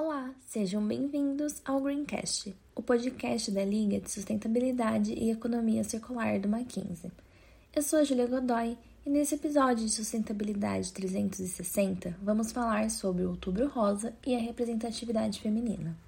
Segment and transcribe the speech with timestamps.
[0.00, 6.48] Olá, sejam bem-vindos ao Greencast, o podcast da Liga de Sustentabilidade e Economia Circular do
[6.48, 7.10] Mackenzie.
[7.74, 13.30] Eu sou a Julia Godoy e nesse episódio de Sustentabilidade 360 vamos falar sobre o
[13.30, 15.98] Outubro Rosa e a representatividade feminina.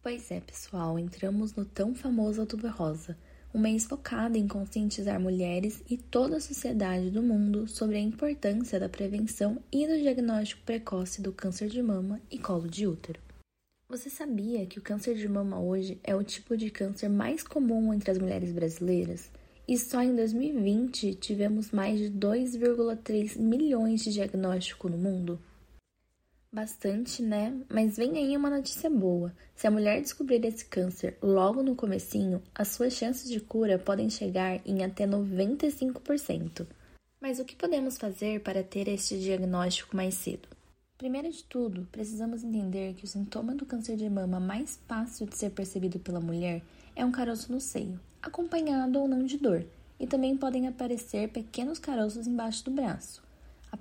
[0.00, 3.18] Pois é, pessoal, entramos no tão famoso Outubro Rosa–
[3.52, 8.78] um mês focado em conscientizar mulheres e toda a sociedade do mundo sobre a importância
[8.78, 13.20] da prevenção e do diagnóstico precoce do câncer de mama e colo de útero.
[13.88, 17.92] Você sabia que o câncer de mama hoje é o tipo de câncer mais comum
[17.92, 19.28] entre as mulheres brasileiras?
[19.66, 25.40] E só em 2020 tivemos mais de 2,3 milhões de diagnósticos no mundo?
[26.52, 27.56] Bastante, né?
[27.68, 29.32] Mas vem aí uma notícia boa.
[29.54, 34.10] Se a mulher descobrir esse câncer logo no comecinho, as suas chances de cura podem
[34.10, 36.66] chegar em até 95%.
[37.20, 40.48] Mas o que podemos fazer para ter este diagnóstico mais cedo?
[40.98, 45.36] Primeiro de tudo, precisamos entender que o sintoma do câncer de mama mais fácil de
[45.36, 46.62] ser percebido pela mulher
[46.96, 49.64] é um caroço no seio, acompanhado ou não de dor,
[50.00, 53.29] e também podem aparecer pequenos caroços embaixo do braço.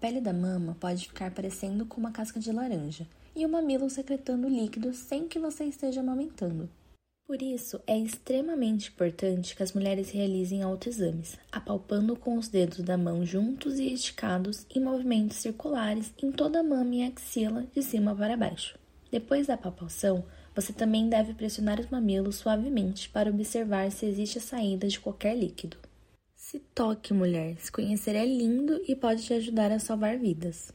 [0.00, 4.48] Pele da mama pode ficar parecendo com uma casca de laranja e o mamilo secretando
[4.48, 6.68] líquido sem que você esteja amamentando.
[7.26, 12.96] Por isso, é extremamente importante que as mulheres realizem autoexames, apalpando com os dedos da
[12.96, 18.14] mão juntos e esticados em movimentos circulares em toda a mama e axila de cima
[18.14, 18.78] para baixo.
[19.10, 24.40] Depois da palpação, você também deve pressionar os mamilos suavemente para observar se existe a
[24.40, 25.76] saída de qualquer líquido.
[26.50, 27.58] Se toque, mulher.
[27.58, 30.72] Se conhecer é lindo e pode te ajudar a salvar vidas.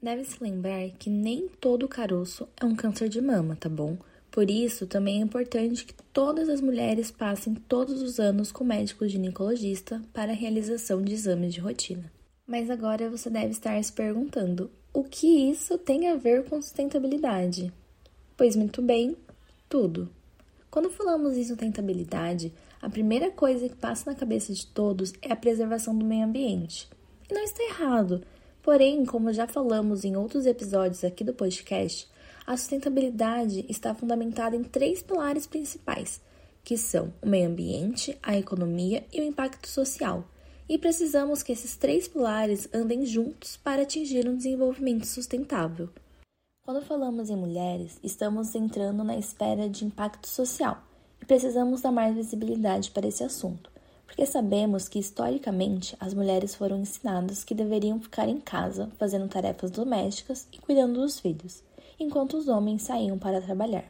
[0.00, 3.98] Deve-se lembrar que nem todo caroço é um câncer de mama, tá bom?
[4.30, 9.08] Por isso, também é importante que todas as mulheres passem todos os anos com médico
[9.08, 12.12] ginecologista para a realização de exames de rotina.
[12.46, 17.72] Mas agora você deve estar se perguntando: o que isso tem a ver com sustentabilidade?
[18.36, 19.16] Pois muito bem,
[19.68, 20.08] tudo.
[20.70, 25.36] Quando falamos em sustentabilidade, a primeira coisa que passa na cabeça de todos é a
[25.36, 26.88] preservação do meio ambiente.
[27.30, 28.22] E não está errado.
[28.62, 32.08] Porém, como já falamos em outros episódios aqui do podcast,
[32.46, 36.22] a sustentabilidade está fundamentada em três pilares principais,
[36.64, 40.24] que são o meio ambiente, a economia e o impacto social.
[40.66, 45.90] E precisamos que esses três pilares andem juntos para atingir um desenvolvimento sustentável.
[46.62, 50.89] Quando falamos em mulheres, estamos entrando na esfera de impacto social
[51.20, 53.70] e precisamos dar mais visibilidade para esse assunto,
[54.06, 59.70] porque sabemos que historicamente as mulheres foram ensinadas que deveriam ficar em casa fazendo tarefas
[59.70, 61.62] domésticas e cuidando dos filhos,
[61.98, 63.84] enquanto os homens saíam para trabalhar.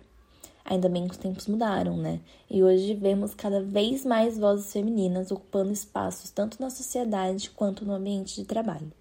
[0.64, 2.20] Ainda bem que os tempos mudaram, né?
[2.48, 7.94] E hoje vemos cada vez mais vozes femininas ocupando espaços tanto na sociedade quanto no
[7.94, 8.92] ambiente de trabalho.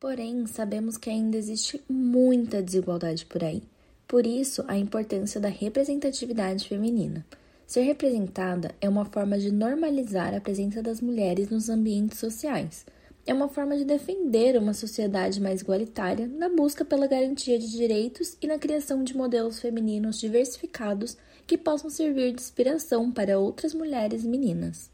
[0.00, 3.62] Porém, sabemos que ainda existe muita desigualdade por aí.
[4.08, 7.24] Por isso, a importância da representatividade feminina.
[7.66, 12.84] Ser representada é uma forma de normalizar a presença das mulheres nos ambientes sociais.
[13.26, 18.36] É uma forma de defender uma sociedade mais igualitária na busca pela garantia de direitos
[18.40, 21.16] e na criação de modelos femininos diversificados
[21.46, 24.90] que possam servir de inspiração para outras mulheres e meninas.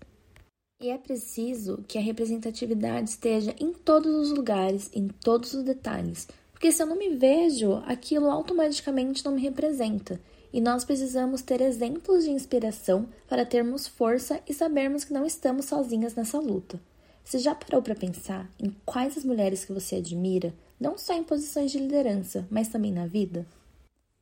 [0.81, 6.29] E é preciso que a representatividade esteja em todos os lugares, em todos os detalhes,
[6.61, 10.21] porque se eu não me vejo, aquilo automaticamente não me representa
[10.53, 15.65] e nós precisamos ter exemplos de inspiração para termos força e sabermos que não estamos
[15.65, 16.79] sozinhas nessa luta.
[17.25, 21.25] Você já parou para pensar em quais as mulheres que você admira, não só em
[21.25, 23.47] posições de liderança, mas também na vida?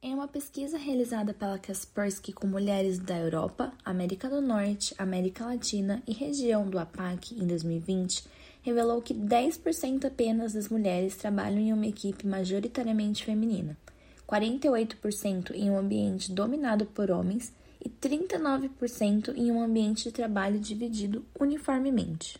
[0.00, 6.04] Em uma pesquisa realizada pela Kaspersky com mulheres da Europa, América do Norte, América Latina
[6.06, 8.22] e região do APAC em 2020,
[8.62, 13.76] revelou que 10% apenas das mulheres trabalham em uma equipe majoritariamente feminina.
[14.28, 17.52] 48% em um ambiente dominado por homens
[17.82, 22.38] e 39% em um ambiente de trabalho dividido uniformemente.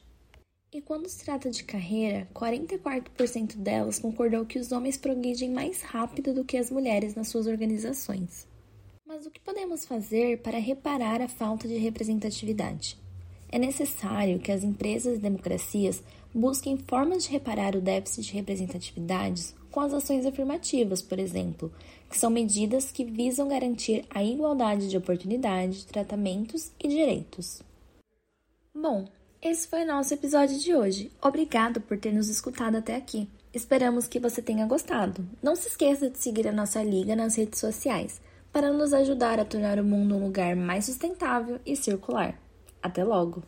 [0.71, 6.35] E quando se trata de carreira, 44% delas concordou que os homens progridem mais rápido
[6.35, 8.47] do que as mulheres nas suas organizações.
[9.07, 12.99] Mas o que podemos fazer para reparar a falta de representatividade?
[13.51, 16.03] É necessário que as empresas e democracias
[16.35, 21.73] busquem formas de reparar o déficit de representatividades com as ações afirmativas, por exemplo,
[22.11, 27.63] que são medidas que visam garantir a igualdade de oportunidade, tratamentos e direitos.
[28.75, 29.07] Bom,
[29.41, 31.11] esse foi nosso episódio de hoje.
[31.23, 33.29] Obrigado por ter nos escutado até aqui.
[33.53, 35.27] Esperamos que você tenha gostado.
[35.43, 38.21] Não se esqueça de seguir a nossa liga nas redes sociais
[38.53, 42.39] para nos ajudar a tornar o mundo um lugar mais sustentável e circular.
[42.83, 43.43] Até logo!